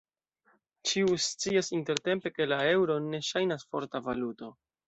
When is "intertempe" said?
1.79-2.33